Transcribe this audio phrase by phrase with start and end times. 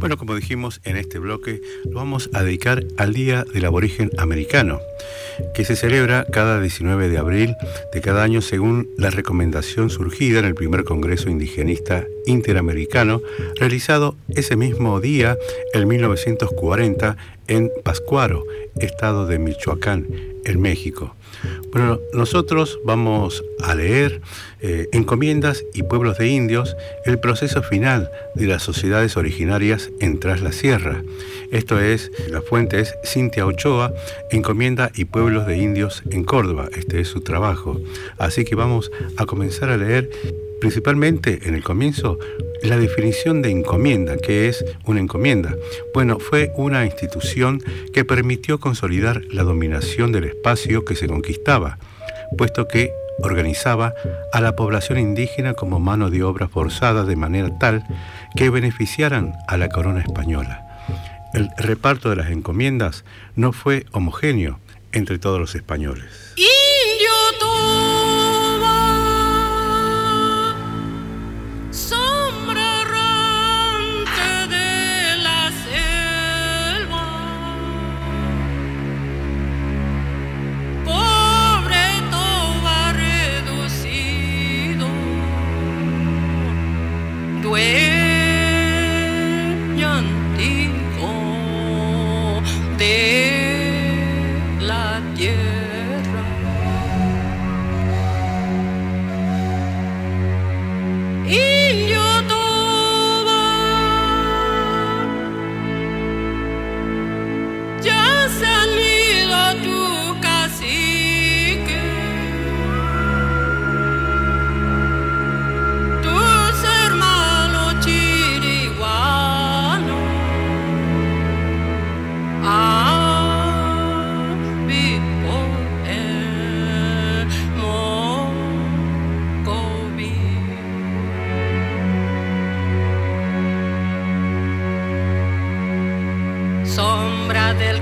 [0.00, 4.78] Bueno, como dijimos en este bloque, lo vamos a dedicar al Día del Aborigen Americano,
[5.54, 7.56] que se celebra cada 19 de abril
[7.92, 13.22] de cada año según la recomendación surgida en el primer Congreso Indigenista Interamericano,
[13.56, 15.36] realizado ese mismo día,
[15.74, 17.16] en 1940,
[17.48, 18.44] en Pascuaro,
[18.76, 20.06] estado de Michoacán,
[20.44, 21.16] en México.
[21.70, 24.22] Bueno, nosotros vamos a leer
[24.60, 30.40] eh, Encomiendas y Pueblos de Indios, el proceso final de las sociedades originarias en Tras
[30.40, 31.02] la Sierra.
[31.52, 33.92] Esto es, la fuente es Cintia Ochoa,
[34.30, 36.68] Encomienda y Pueblos de Indios en Córdoba.
[36.74, 37.78] Este es su trabajo.
[38.16, 40.10] Así que vamos a comenzar a leer
[40.60, 42.18] principalmente en el comienzo
[42.62, 45.54] la definición de encomienda, ¿qué es una encomienda?
[45.94, 47.62] Bueno, fue una institución
[47.92, 51.78] que permitió consolidar la dominación del espacio que se conquistaba,
[52.36, 52.90] puesto que
[53.20, 53.94] organizaba
[54.32, 57.84] a la población indígena como mano de obra forzada de manera tal
[58.36, 60.64] que beneficiaran a la corona española.
[61.34, 63.04] El reparto de las encomiendas
[63.36, 64.60] no fue homogéneo
[64.92, 66.34] entre todos los españoles.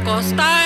[0.07, 0.66] acostar.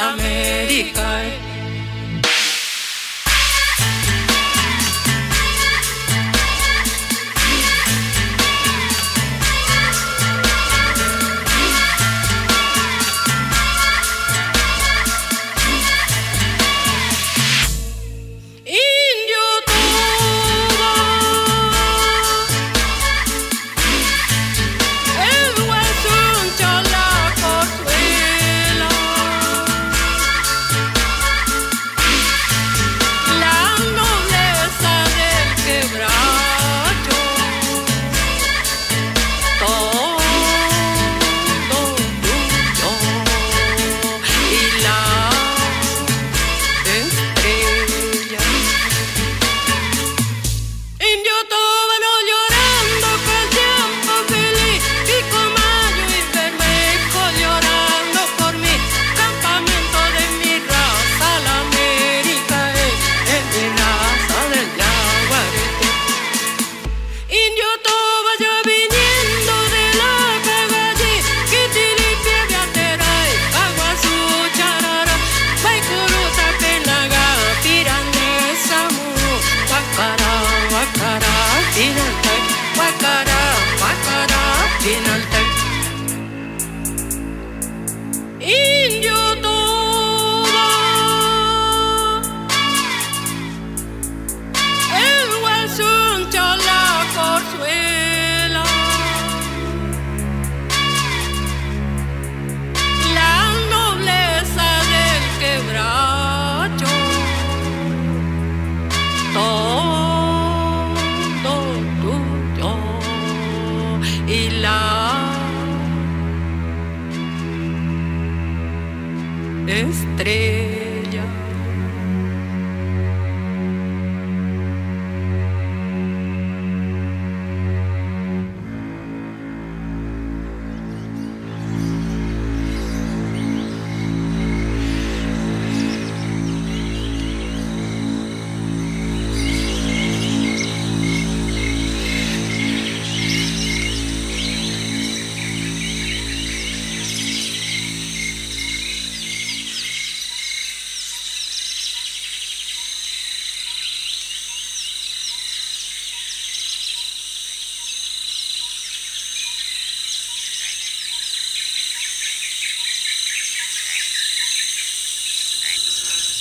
[0.00, 1.47] アメリカへ。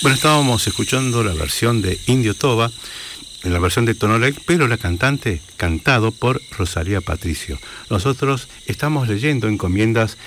[0.07, 2.71] Bueno, estábamos escuchando la versión de Indio Toba,
[3.43, 7.59] en la versión de Tonolec, pero la cantante cantado por Rosalía Patricio.
[7.89, 10.17] Nosotros estamos leyendo encomiendas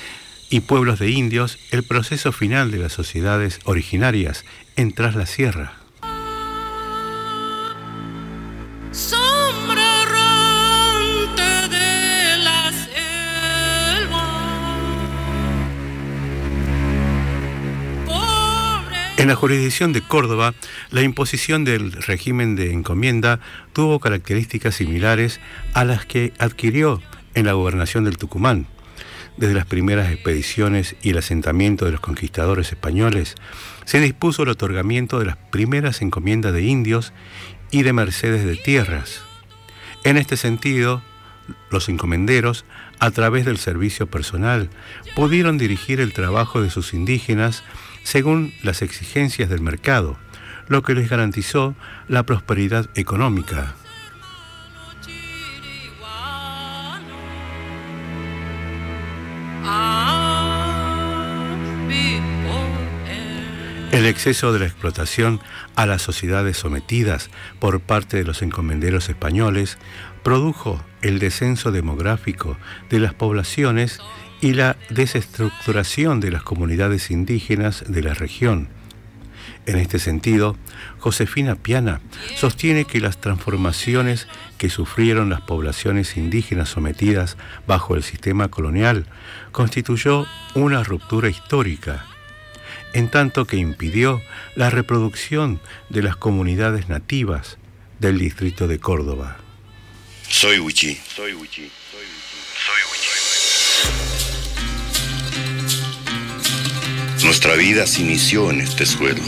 [0.50, 4.44] y pueblos de indios el proceso final de las sociedades originarias
[4.76, 5.79] en Tras la Sierra.
[19.20, 20.54] En la jurisdicción de Córdoba,
[20.90, 23.38] la imposición del régimen de encomienda
[23.74, 25.40] tuvo características similares
[25.74, 27.02] a las que adquirió
[27.34, 28.66] en la gobernación del Tucumán.
[29.36, 33.34] Desde las primeras expediciones y el asentamiento de los conquistadores españoles,
[33.84, 37.12] se dispuso el otorgamiento de las primeras encomiendas de indios
[37.70, 39.20] y de mercedes de tierras.
[40.02, 41.02] En este sentido,
[41.70, 42.64] los encomenderos,
[43.00, 44.70] a través del servicio personal,
[45.14, 47.64] pudieron dirigir el trabajo de sus indígenas
[48.02, 50.16] según las exigencias del mercado,
[50.68, 51.74] lo que les garantizó
[52.08, 53.74] la prosperidad económica.
[63.92, 65.40] El exceso de la explotación
[65.74, 69.78] a las sociedades sometidas por parte de los encomenderos españoles
[70.22, 72.56] produjo el descenso demográfico
[72.88, 73.98] de las poblaciones
[74.40, 78.68] y la desestructuración de las comunidades indígenas de la región.
[79.66, 80.56] En este sentido,
[80.98, 82.00] Josefina Piana
[82.34, 84.26] sostiene que las transformaciones
[84.58, 89.06] que sufrieron las poblaciones indígenas sometidas bajo el sistema colonial
[89.52, 92.06] constituyó una ruptura histórica,
[92.94, 94.22] en tanto que impidió
[94.56, 95.60] la reproducción
[95.90, 97.58] de las comunidades nativas
[97.98, 99.36] del distrito de Córdoba.
[100.28, 100.58] Soy
[101.34, 101.70] Wichi.
[107.24, 109.22] Nuestra vida se inició en este suelo.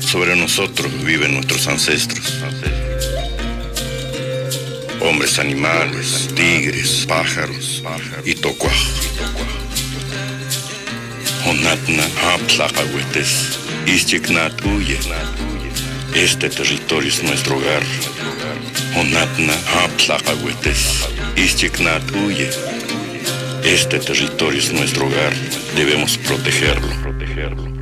[0.00, 2.42] Sobre nosotros viven nuestros ancestros.
[5.00, 7.82] Hombres animales, tigres, pájaros
[8.24, 9.08] y tocuajos.
[11.46, 14.52] Onatna Haplacahuetes, Ischiknat.
[16.14, 17.82] Este territorio es nuestro hogar.
[18.96, 22.81] Onatna Haplacahuetes, Ischiknat huye.
[23.64, 25.32] Este territorio es nuestro hogar,
[25.76, 26.88] debemos protegerlo.
[27.02, 27.72] protegerlo.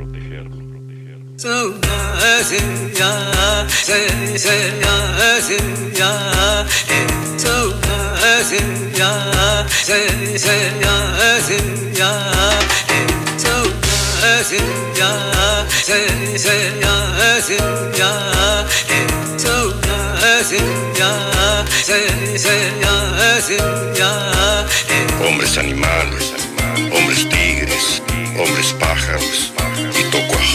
[25.27, 26.33] Hombres animales,
[26.91, 28.01] hombres tigres,
[28.39, 29.53] hombres pájaros
[29.99, 30.49] y tocuaj.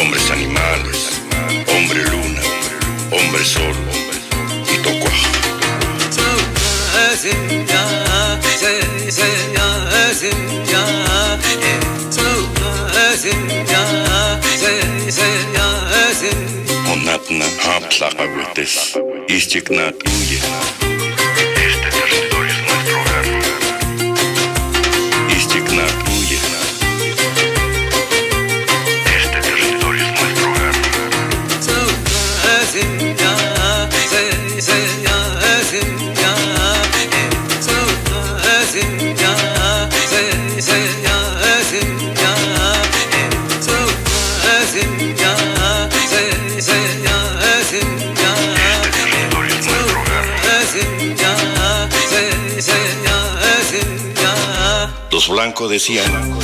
[0.00, 1.20] Hombres animales,
[1.68, 2.42] hombre luna,
[3.12, 3.74] hombre sol
[4.72, 5.34] y tocuaj.
[19.28, 19.62] Este
[55.10, 56.38] Los blancos decían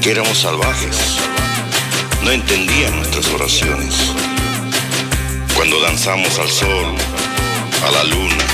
[0.00, 0.96] que éramos salvajes.
[2.22, 3.94] No entendían nuestras oraciones.
[5.54, 6.94] Cuando danzamos al sol,
[7.86, 8.44] a la luna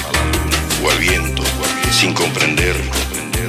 [0.82, 1.42] o al viento,
[1.92, 2.74] sin comprender,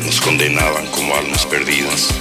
[0.03, 2.13] nos condenaban como almas perdidas.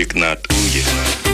[0.00, 0.46] Игнат.
[0.76, 1.27] Игнат.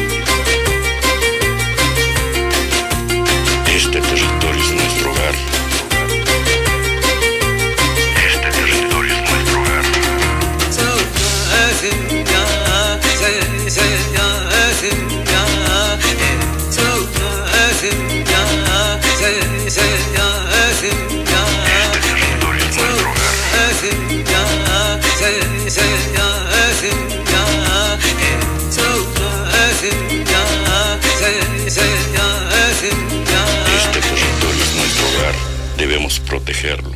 [36.20, 36.92] Protegerlo.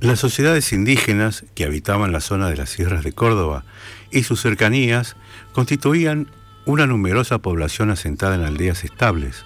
[0.00, 3.64] Las sociedades indígenas que habitaban la zona de las sierras de Córdoba
[4.10, 5.16] y sus cercanías
[5.52, 6.28] constituían
[6.64, 9.44] una numerosa población asentada en aldeas estables,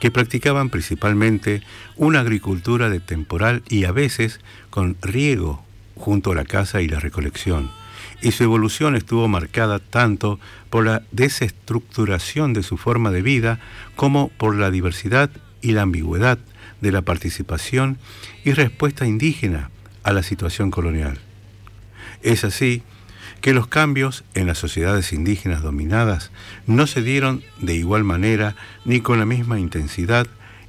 [0.00, 1.62] que practicaban principalmente
[1.96, 5.64] una agricultura de temporal y a veces con riego
[5.96, 7.70] junto a la caza y la recolección,
[8.20, 10.38] y su evolución estuvo marcada tanto
[10.68, 13.60] por la desestructuración de su forma de vida
[13.96, 15.30] como por la diversidad
[15.62, 16.38] y la ambigüedad
[16.80, 17.98] de la participación
[18.44, 19.70] y respuesta indígena
[20.02, 21.18] a la situación colonial.
[22.22, 22.82] Es así
[23.40, 26.30] que los cambios en las sociedades indígenas dominadas
[26.66, 30.26] no se dieron de igual manera ni con la misma intensidad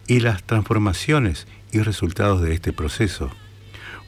[0.07, 3.31] y las transformaciones y resultados de este proceso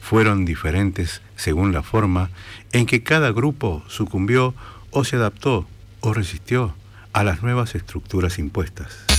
[0.00, 2.30] fueron diferentes según la forma
[2.72, 4.54] en que cada grupo sucumbió
[4.90, 5.66] o se adaptó
[6.00, 6.74] o resistió
[7.12, 9.11] a las nuevas estructuras impuestas.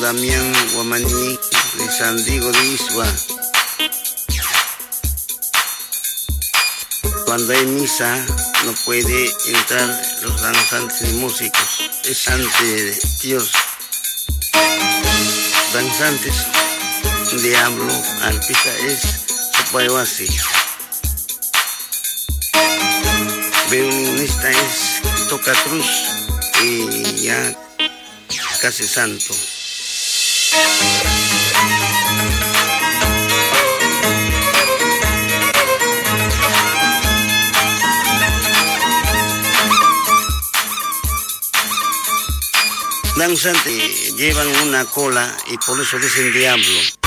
[0.00, 1.38] Damián Guamaní
[1.78, 3.06] de San Diego de Isua.
[7.26, 8.24] Cuando hay misa
[8.64, 13.50] no puede entrar los danzantes músicos, es ante Dios.
[15.72, 16.34] Danzantes,
[17.42, 19.00] diablo, artista es
[19.56, 20.28] Supayuasi.
[23.70, 25.86] Violinista es Toca Cruz
[26.62, 27.67] y ya
[28.60, 29.34] casi santo.
[43.16, 43.70] Danzante
[44.16, 46.97] llevan una cola y por eso dicen diablo.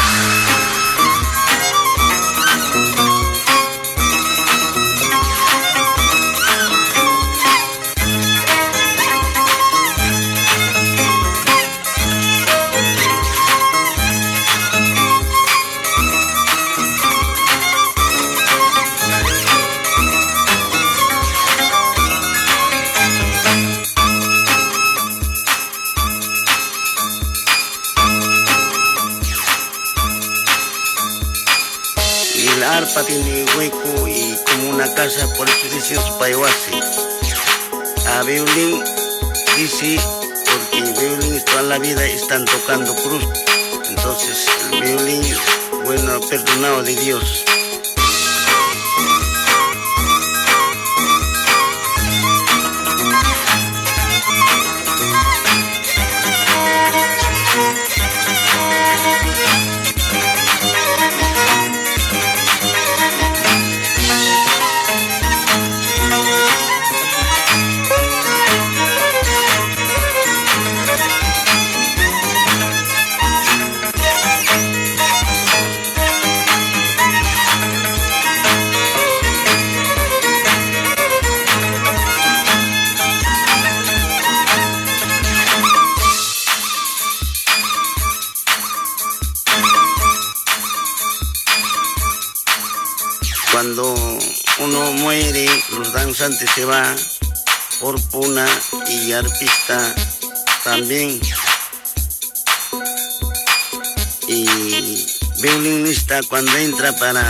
[33.04, 36.18] Tiene hueco y como una casa, por eso dice su
[38.08, 38.82] A violín
[39.58, 40.00] dice,
[40.46, 43.26] porque violín toda la vida están tocando cruz.
[43.90, 44.82] Entonces el
[45.86, 47.51] bueno, perdonado de Dios.
[96.22, 96.96] Danzantes se van
[97.80, 98.46] por puna
[98.88, 99.96] y arpista
[100.64, 101.20] también.
[104.28, 104.46] Y
[105.42, 107.24] violinista cuando entra para,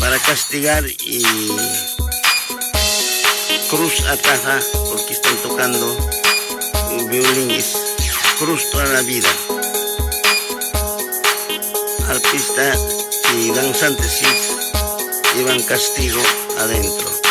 [0.00, 1.22] para castigar y
[3.70, 5.96] cruz ataja porque están tocando
[6.90, 7.64] un violín
[8.40, 9.30] cruz toda la vida.
[12.08, 12.76] Artista
[13.36, 14.57] y danzantes sí
[15.38, 16.20] llevan castigo
[16.58, 17.27] adentro.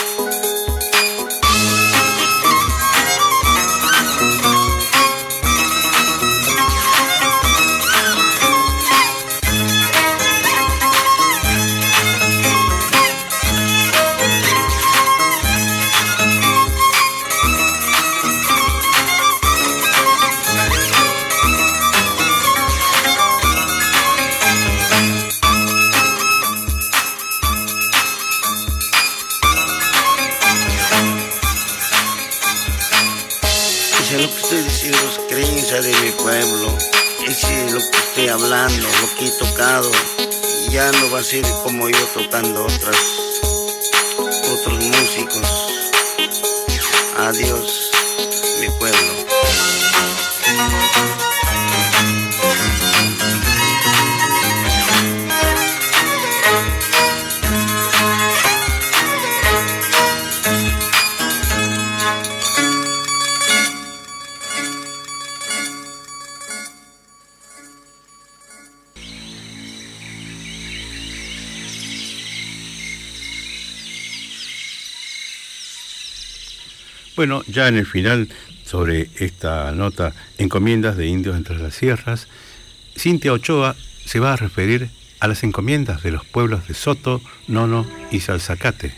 [40.71, 42.97] Ya no va a ser como yo tocando otras,
[44.19, 45.41] otros músicos.
[47.17, 47.91] Adiós,
[48.59, 49.27] mi pueblo.
[77.17, 78.29] Bueno, ya en el final,
[78.63, 82.27] sobre esta nota, encomiendas de indios entre las sierras,
[82.95, 83.75] Cintia Ochoa
[84.05, 88.93] se va a referir a las encomiendas de los pueblos de Soto, Nono y Salzacate.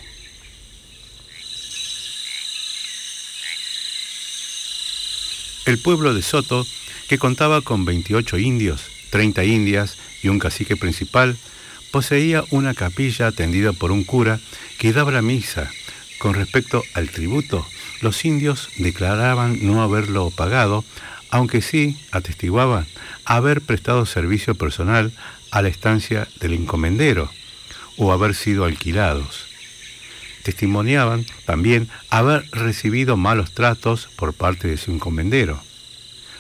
[5.66, 6.68] El pueblo de Soto,
[7.08, 11.38] que contaba con 28 indios, 30 indias y un cacique principal,
[11.90, 14.42] poseía una capilla atendida por un cura
[14.78, 15.72] que daba la misa.
[16.18, 17.66] Con respecto al tributo,
[18.02, 20.84] los indios declaraban no haberlo pagado,
[21.30, 22.88] aunque sí atestiguaban
[23.26, 25.12] haber prestado servicio personal
[25.52, 27.30] a la estancia del encomendero
[27.98, 29.46] o haber sido alquilados.
[30.44, 35.62] Testimoniaban también haber recibido malos tratos por parte de su encomendero.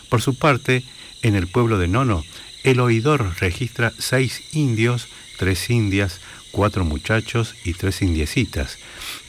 [0.09, 0.83] Por su parte,
[1.21, 2.23] en el pueblo de Nono,
[2.63, 8.77] el oidor registra seis indios, tres indias, cuatro muchachos y tres indiecitas,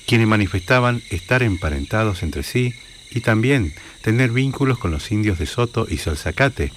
[0.07, 2.75] quienes manifestaban estar emparentados entre sí
[3.11, 6.73] y también tener vínculos con los indios de Soto y Salzacate.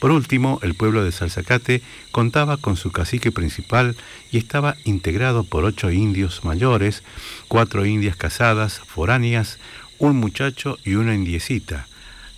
[0.00, 3.96] Por último, el pueblo de Salzacate contaba con su cacique principal
[4.30, 7.02] y estaba integrado por ocho indios mayores,
[7.48, 9.58] cuatro indias casadas, foráneas,
[9.98, 11.86] un muchacho y una indiecita,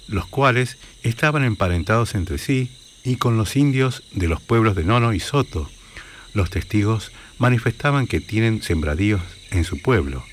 [0.07, 2.71] los cuales estaban emparentados entre sí
[3.05, 5.71] y con los indios de los pueblos de Nono y Soto.
[6.35, 10.25] Los testigos manifestaban que tienen sembradíos en su pueblo.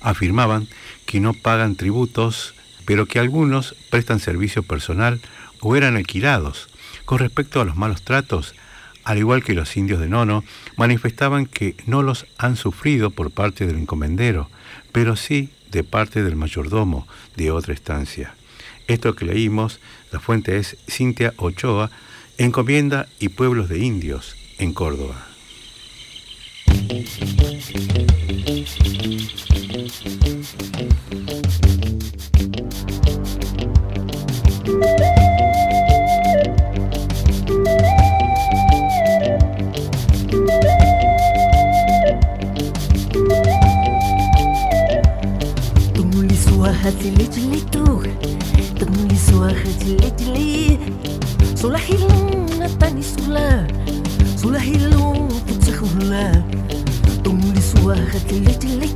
[0.00, 0.68] Afirmaban
[1.06, 2.54] que no pagan tributos,
[2.84, 5.20] pero que algunos prestan servicio personal
[5.60, 6.68] o eran alquilados.
[7.04, 8.54] Con respecto a los malos tratos,
[9.04, 10.44] al igual que los indios de Nono,
[10.76, 14.50] manifestaban que no los han sufrido por parte del encomendero,
[14.92, 17.06] pero sí de parte del mayordomo
[17.36, 18.34] de otra estancia.
[18.88, 19.80] Esto que leímos,
[20.10, 21.90] la fuente es Cintia Ochoa,
[22.38, 25.29] Encomienda y Pueblos de Indios, en Córdoba.
[49.80, 50.78] tili tili
[51.56, 53.64] Sula hilung natani sula
[54.36, 56.36] Sula hilung putsahula
[57.24, 58.88] Tung suara tili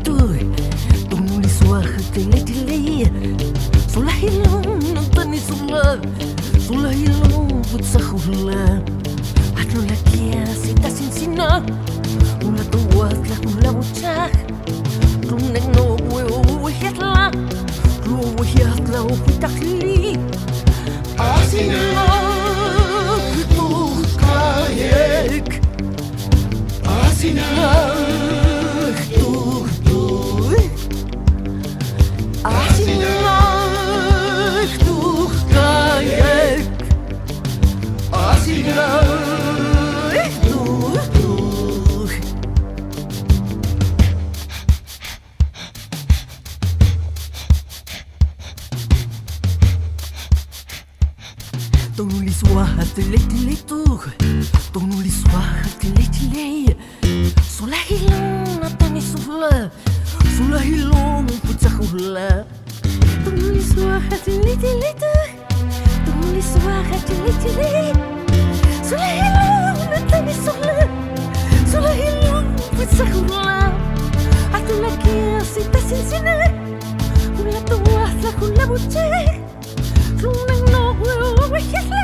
[78.77, 81.97] 注定懦弱，我不行嘞，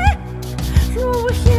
[0.95, 1.50] 我不行。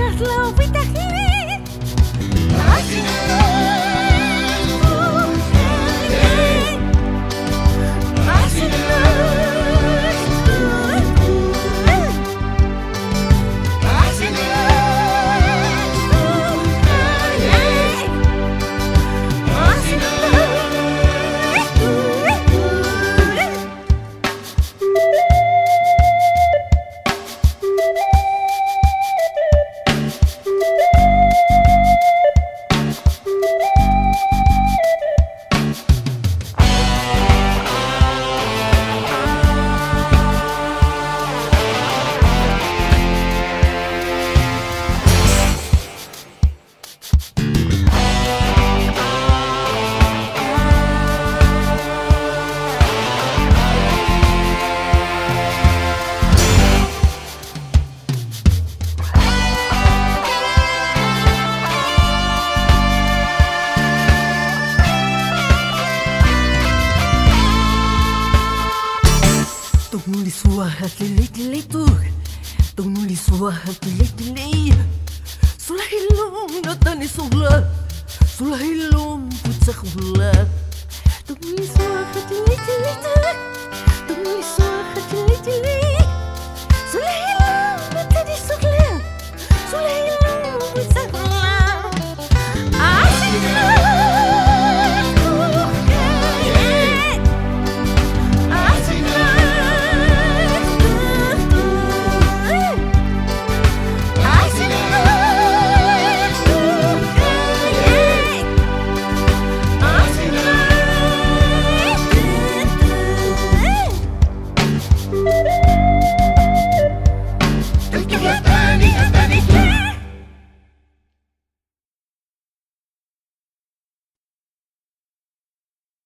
[82.63, 83.12] Wajah